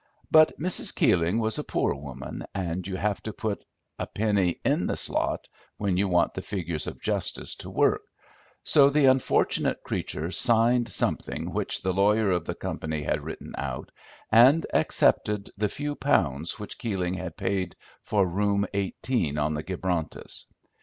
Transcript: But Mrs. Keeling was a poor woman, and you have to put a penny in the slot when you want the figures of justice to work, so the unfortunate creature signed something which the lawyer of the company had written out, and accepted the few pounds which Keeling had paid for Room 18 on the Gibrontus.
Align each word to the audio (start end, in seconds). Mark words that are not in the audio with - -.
But 0.31 0.57
Mrs. 0.59 0.95
Keeling 0.95 1.37
was 1.37 1.59
a 1.59 1.63
poor 1.63 1.93
woman, 1.93 2.43
and 2.55 2.87
you 2.87 2.95
have 2.95 3.21
to 3.21 3.31
put 3.31 3.63
a 3.99 4.07
penny 4.07 4.59
in 4.65 4.87
the 4.87 4.95
slot 4.97 5.47
when 5.77 5.95
you 5.95 6.07
want 6.07 6.33
the 6.33 6.41
figures 6.41 6.87
of 6.87 6.99
justice 6.99 7.53
to 7.57 7.69
work, 7.69 8.01
so 8.63 8.89
the 8.89 9.05
unfortunate 9.05 9.83
creature 9.83 10.31
signed 10.31 10.89
something 10.89 11.53
which 11.53 11.83
the 11.83 11.93
lawyer 11.93 12.31
of 12.31 12.45
the 12.45 12.55
company 12.55 13.03
had 13.03 13.21
written 13.21 13.53
out, 13.59 13.91
and 14.31 14.65
accepted 14.73 15.51
the 15.55 15.69
few 15.69 15.93
pounds 15.93 16.57
which 16.57 16.79
Keeling 16.79 17.13
had 17.13 17.37
paid 17.37 17.75
for 18.01 18.25
Room 18.25 18.65
18 18.73 19.37
on 19.37 19.53
the 19.53 19.61
Gibrontus. 19.61 20.47